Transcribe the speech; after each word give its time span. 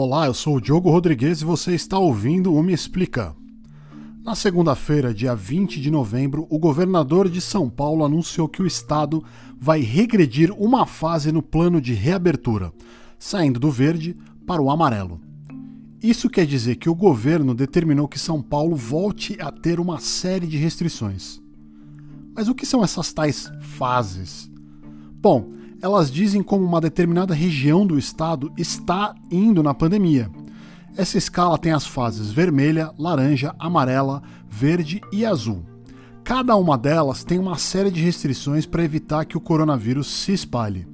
Olá, 0.00 0.26
eu 0.26 0.34
sou 0.34 0.56
o 0.56 0.60
Diogo 0.60 0.90
Rodrigues 0.90 1.40
e 1.40 1.44
você 1.44 1.74
está 1.74 1.98
ouvindo 1.98 2.54
o 2.54 2.62
Me 2.62 2.72
Explica. 2.72 3.34
Na 4.22 4.36
segunda-feira, 4.36 5.12
dia 5.12 5.34
20 5.34 5.80
de 5.80 5.90
novembro, 5.90 6.46
o 6.50 6.56
governador 6.56 7.28
de 7.28 7.40
São 7.40 7.68
Paulo 7.68 8.04
anunciou 8.04 8.48
que 8.48 8.62
o 8.62 8.66
estado 8.66 9.24
vai 9.58 9.80
regredir 9.80 10.52
uma 10.52 10.86
fase 10.86 11.32
no 11.32 11.42
plano 11.42 11.80
de 11.80 11.94
reabertura, 11.94 12.72
saindo 13.18 13.58
do 13.58 13.72
verde 13.72 14.16
para 14.46 14.62
o 14.62 14.70
amarelo. 14.70 15.20
Isso 16.00 16.30
quer 16.30 16.46
dizer 16.46 16.76
que 16.76 16.88
o 16.88 16.94
governo 16.94 17.52
determinou 17.52 18.06
que 18.06 18.20
São 18.20 18.40
Paulo 18.40 18.76
volte 18.76 19.36
a 19.40 19.50
ter 19.50 19.80
uma 19.80 19.98
série 19.98 20.46
de 20.46 20.58
restrições. 20.58 21.40
Mas 22.38 22.46
o 22.46 22.54
que 22.54 22.64
são 22.64 22.84
essas 22.84 23.12
tais 23.12 23.50
fases? 23.60 24.48
Bom, 25.20 25.50
elas 25.82 26.08
dizem 26.08 26.40
como 26.40 26.64
uma 26.64 26.80
determinada 26.80 27.34
região 27.34 27.84
do 27.84 27.98
estado 27.98 28.52
está 28.56 29.12
indo 29.28 29.60
na 29.60 29.74
pandemia. 29.74 30.30
Essa 30.96 31.18
escala 31.18 31.58
tem 31.58 31.72
as 31.72 31.84
fases 31.84 32.30
vermelha, 32.30 32.94
laranja, 32.96 33.56
amarela, 33.58 34.22
verde 34.48 35.00
e 35.12 35.26
azul. 35.26 35.64
Cada 36.22 36.54
uma 36.54 36.78
delas 36.78 37.24
tem 37.24 37.40
uma 37.40 37.58
série 37.58 37.90
de 37.90 38.00
restrições 38.00 38.64
para 38.64 38.84
evitar 38.84 39.24
que 39.24 39.36
o 39.36 39.40
coronavírus 39.40 40.06
se 40.06 40.32
espalhe. 40.32 40.86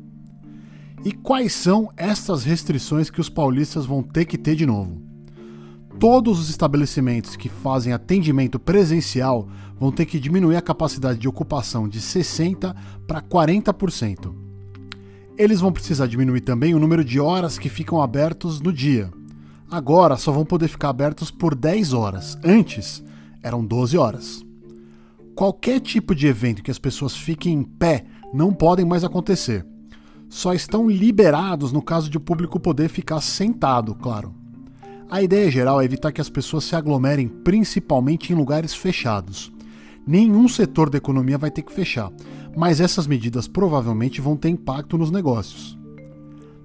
E 1.05 1.13
quais 1.13 1.53
são 1.53 1.93
estas 1.95 2.43
restrições 2.43 3.11
que 3.11 3.21
os 3.21 3.29
paulistas 3.29 3.85
vão 3.85 4.03
ter 4.03 4.25
que 4.25 4.39
ter 4.39 4.57
de 4.57 4.65
novo? 4.65 5.03
Todos 5.99 6.41
os 6.41 6.51
estabelecimentos 6.51 7.37
que 7.37 7.49
fazem 7.49 7.93
atendimento 7.93 8.59
presencial 8.59 9.49
vão 9.79 9.93
ter 9.93 10.07
que 10.07 10.19
diminuir 10.19 10.57
a 10.57 10.63
capacidade 10.63 11.19
de 11.19 11.29
ocupação 11.29 11.89
de 11.89 12.01
60% 12.01 12.75
para 13.07 13.23
40%. 13.23 14.35
Eles 15.37 15.61
vão 15.61 15.73
precisar 15.73 16.07
diminuir 16.07 16.41
também 16.41 16.75
o 16.75 16.79
número 16.79 17.05
de 17.05 17.19
horas 17.19 17.59
que 17.59 17.69
ficam 17.69 18.01
abertos 18.01 18.61
no 18.61 18.73
dia. 18.73 19.11
Agora 19.71 20.17
só 20.17 20.31
vão 20.31 20.45
poder 20.45 20.69
ficar 20.69 20.91
abertos 20.91 21.31
por 21.31 21.55
10 21.55 21.93
horas. 21.93 22.39
Antes 22.45 23.03
eram 23.43 23.65
12 23.65 23.99
horas. 23.99 24.45
Qualquer 25.35 25.81
tipo 25.81 26.15
de 26.15 26.29
evento 26.29 26.63
que 26.63 26.71
as 26.71 26.79
pessoas 26.79 27.17
fiquem 27.17 27.55
em 27.55 27.63
pé 27.65 28.05
não 28.33 28.53
podem 28.53 28.85
mais 28.85 29.03
acontecer. 29.03 29.67
Só 30.29 30.53
estão 30.55 30.89
liberados 30.89 31.73
no 31.73 31.83
caso 31.83 32.09
de 32.09 32.17
o 32.17 32.21
público 32.21 32.61
poder 32.61 32.89
ficar 32.89 33.21
sentado, 33.21 33.95
claro. 33.95 34.44
A 35.11 35.23
ideia 35.23 35.51
geral 35.51 35.81
é 35.81 35.85
evitar 35.85 36.13
que 36.13 36.21
as 36.21 36.31
pessoas 36.31 36.65
se 36.65 36.75
aglomerem 36.75 37.29
principalmente 37.29 38.33
em 38.33 38.37
lugares 38.37 38.75
fechados. 38.75 39.53
Nenhum 40.07 40.49
setor 40.49 40.91
da 40.91 40.99
economia 40.99 41.39
vai 41.39 41.51
ter 41.51 41.63
que 41.63 41.73
fechar, 41.73 42.11
mas 42.57 42.81
essas 42.81 43.07
medidas 43.07 43.47
provavelmente 43.47 44.21
vão 44.21 44.37
ter 44.37 44.49
impacto 44.49 44.99
nos 44.99 45.11
negócios. 45.11 45.79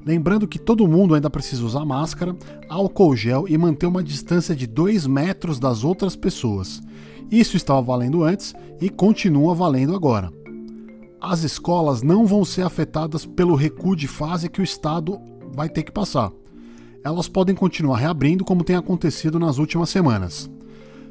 Lembrando 0.05 0.47
que 0.47 0.57
todo 0.57 0.87
mundo 0.87 1.13
ainda 1.13 1.29
precisa 1.29 1.63
usar 1.63 1.85
máscara, 1.85 2.35
álcool 2.69 3.15
gel 3.15 3.45
e 3.47 3.57
manter 3.57 3.85
uma 3.85 4.03
distância 4.03 4.55
de 4.55 4.65
2 4.65 5.05
metros 5.05 5.59
das 5.59 5.83
outras 5.83 6.15
pessoas. 6.15 6.81
Isso 7.29 7.57
estava 7.57 7.81
valendo 7.81 8.23
antes 8.23 8.53
e 8.81 8.89
continua 8.89 9.53
valendo 9.53 9.95
agora. 9.95 10.31
As 11.21 11.43
escolas 11.43 12.01
não 12.01 12.25
vão 12.25 12.45
ser 12.45 12.63
afetadas 12.63 13.25
pelo 13.25 13.55
recuo 13.55 13.95
de 13.95 14.07
fase 14.07 14.49
que 14.49 14.61
o 14.61 14.63
Estado 14.63 15.19
vai 15.53 15.67
ter 15.69 15.83
que 15.83 15.91
passar. 15.91 16.31
Elas 17.03 17.29
podem 17.29 17.55
continuar 17.55 17.97
reabrindo 17.97 18.43
como 18.43 18.63
tem 18.63 18.75
acontecido 18.75 19.39
nas 19.39 19.57
últimas 19.57 19.89
semanas. 19.89 20.49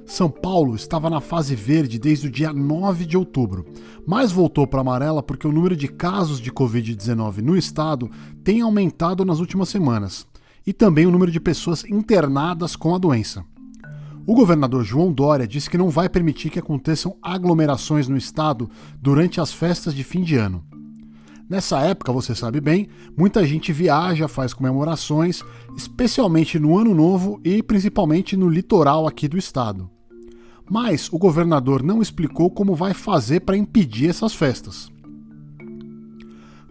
São 0.05 0.31
Paulo 0.31 0.75
estava 0.75 1.11
na 1.11 1.21
fase 1.21 1.55
verde 1.55 1.99
desde 1.99 2.29
o 2.29 2.31
dia 2.31 2.53
9 2.53 3.05
de 3.05 3.17
outubro, 3.17 3.67
mas 4.07 4.33
voltou 4.33 4.67
para 4.67 4.81
amarela 4.81 5.23
porque 5.23 5.47
o 5.47 5.53
número 5.53 5.77
de 5.77 5.87
casos 5.87 6.41
de 6.41 6.51
Covid-19 6.51 7.39
no 7.39 7.57
estado 7.57 8.11
tem 8.43 8.63
aumentado 8.63 9.25
nas 9.25 9.39
últimas 9.39 9.69
semanas, 9.69 10.27
e 10.67 10.73
também 10.73 11.07
o 11.07 11.11
número 11.11 11.31
de 11.31 11.39
pessoas 11.39 11.85
internadas 11.85 12.75
com 12.75 12.95
a 12.95 12.99
doença. 12.99 13.45
O 14.27 14.35
governador 14.35 14.85
João 14.85 15.13
Dória 15.13 15.47
disse 15.47 15.71
que 15.71 15.79
não 15.79 15.89
vai 15.89 16.09
permitir 16.09 16.51
que 16.51 16.59
aconteçam 16.59 17.17
aglomerações 17.23 18.09
no 18.09 18.17
estado 18.17 18.69
durante 19.01 19.41
as 19.41 19.53
festas 19.53 19.95
de 19.95 20.05
fim 20.05 20.23
de 20.23 20.37
ano. 20.37 20.63
Nessa 21.49 21.81
época, 21.81 22.13
você 22.13 22.35
sabe 22.35 22.61
bem, 22.61 22.89
muita 23.17 23.47
gente 23.47 23.73
viaja, 23.73 24.29
faz 24.29 24.53
comemorações, 24.53 25.43
especialmente 25.75 26.59
no 26.59 26.77
Ano 26.77 26.95
Novo 26.95 27.41
e 27.43 27.63
principalmente 27.63 28.37
no 28.37 28.51
litoral 28.51 29.07
aqui 29.07 29.27
do 29.27 29.39
estado. 29.39 29.89
Mas 30.71 31.11
o 31.11 31.17
governador 31.17 31.83
não 31.83 32.03
explicou 32.03 32.51
como 32.51 32.75
vai 32.75 32.93
fazer 32.93 33.41
para 33.41 33.57
impedir 33.57 34.11
essas 34.11 34.35
festas. 34.35 34.93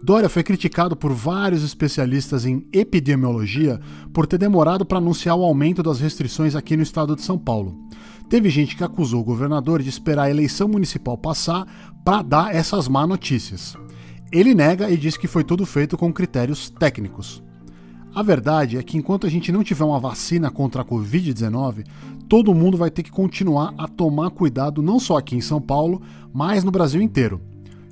Dória 0.00 0.28
foi 0.28 0.44
criticado 0.44 0.94
por 0.94 1.12
vários 1.12 1.64
especialistas 1.64 2.46
em 2.46 2.64
epidemiologia 2.72 3.80
por 4.12 4.28
ter 4.28 4.38
demorado 4.38 4.86
para 4.86 4.98
anunciar 4.98 5.36
o 5.36 5.42
aumento 5.44 5.82
das 5.82 5.98
restrições 5.98 6.54
aqui 6.54 6.76
no 6.76 6.84
estado 6.84 7.16
de 7.16 7.22
São 7.22 7.36
Paulo. 7.36 7.76
Teve 8.30 8.48
gente 8.48 8.76
que 8.76 8.84
acusou 8.84 9.22
o 9.22 9.24
governador 9.24 9.82
de 9.82 9.88
esperar 9.88 10.24
a 10.24 10.30
eleição 10.30 10.68
municipal 10.68 11.18
passar 11.18 11.66
para 12.04 12.22
dar 12.22 12.54
essas 12.54 12.86
má 12.86 13.08
notícias. 13.08 13.76
Ele 14.30 14.54
nega 14.54 14.90
e 14.90 14.96
diz 14.96 15.16
que 15.16 15.26
foi 15.26 15.42
tudo 15.42 15.64
feito 15.64 15.96
com 15.96 16.12
critérios 16.12 16.68
técnicos. 16.68 17.42
A 18.14 18.22
verdade 18.22 18.76
é 18.76 18.82
que 18.82 18.98
enquanto 18.98 19.26
a 19.26 19.30
gente 19.30 19.50
não 19.50 19.64
tiver 19.64 19.84
uma 19.84 20.00
vacina 20.00 20.50
contra 20.50 20.82
a 20.82 20.84
Covid-19, 20.84 21.86
todo 22.28 22.54
mundo 22.54 22.76
vai 22.76 22.90
ter 22.90 23.02
que 23.02 23.10
continuar 23.10 23.72
a 23.78 23.88
tomar 23.88 24.30
cuidado 24.30 24.82
não 24.82 25.00
só 25.00 25.16
aqui 25.16 25.34
em 25.34 25.40
São 25.40 25.60
Paulo, 25.60 26.02
mas 26.32 26.62
no 26.62 26.70
Brasil 26.70 27.00
inteiro. 27.00 27.40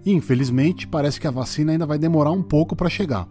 E 0.05 0.13
infelizmente 0.13 0.87
parece 0.87 1.19
que 1.19 1.27
a 1.27 1.31
vacina 1.31 1.73
ainda 1.73 1.87
vai 1.87 1.99
demorar 1.99 2.33
um 2.33 2.43
pouco 2.43 2.77
para 2.77 2.91
chegar. 2.91 3.27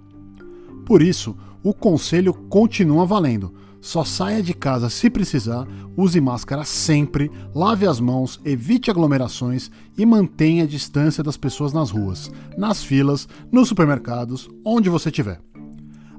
Por 0.85 1.01
isso, 1.01 1.35
o 1.63 1.73
conselho 1.73 2.33
continua 2.33 3.05
valendo. 3.05 3.53
Só 3.85 4.03
saia 4.03 4.41
de 4.41 4.51
casa 4.51 4.89
se 4.89 5.11
precisar, 5.11 5.67
use 5.95 6.19
máscara 6.19 6.63
sempre, 6.63 7.29
lave 7.53 7.85
as 7.85 7.99
mãos, 7.99 8.41
evite 8.43 8.89
aglomerações 8.89 9.69
e 9.95 10.03
mantenha 10.07 10.63
a 10.63 10.67
distância 10.67 11.23
das 11.23 11.37
pessoas 11.37 11.71
nas 11.71 11.91
ruas, 11.91 12.31
nas 12.57 12.83
filas, 12.83 13.27
nos 13.51 13.67
supermercados, 13.67 14.49
onde 14.65 14.89
você 14.89 15.09
estiver. 15.09 15.39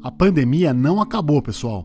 A 0.01 0.13
pandemia 0.13 0.73
não 0.73 1.03
acabou, 1.03 1.43
pessoal 1.43 1.85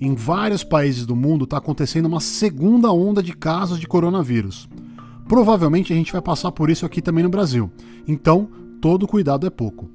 em 0.00 0.14
vários 0.14 0.64
países 0.64 1.06
do 1.06 1.14
mundo 1.14 1.44
está 1.44 1.58
acontecendo 1.58 2.06
uma 2.06 2.20
segunda 2.20 2.90
onda 2.90 3.22
de 3.22 3.34
casos 3.34 3.78
de 3.78 3.86
coronavírus. 3.86 4.68
Provavelmente 5.28 5.92
a 5.92 5.96
gente 5.96 6.10
vai 6.10 6.22
passar 6.22 6.50
por 6.50 6.70
isso 6.70 6.84
aqui 6.86 7.00
também 7.00 7.22
no 7.22 7.30
Brasil, 7.30 7.70
então 8.08 8.48
todo 8.80 9.06
cuidado 9.06 9.46
é 9.46 9.50
pouco. 9.50 9.88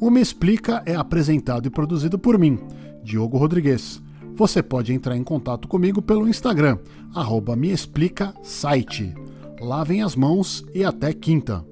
O 0.00 0.10
Me 0.10 0.20
Explica 0.20 0.82
é 0.86 0.96
apresentado 0.96 1.66
e 1.66 1.70
produzido 1.70 2.18
por 2.18 2.36
mim, 2.36 2.58
Diogo 3.04 3.38
Rodrigues. 3.38 4.02
Você 4.36 4.62
pode 4.62 4.92
entrar 4.92 5.16
em 5.16 5.22
contato 5.22 5.68
comigo 5.68 6.02
pelo 6.02 6.28
Instagram, 6.28 6.78
arroba 7.14 7.54
Me 7.54 7.70
Explica 7.70 8.34
Site. 8.42 9.14
Lavem 9.60 10.02
as 10.02 10.16
mãos 10.16 10.64
e 10.74 10.84
até 10.84 11.12
quinta. 11.12 11.64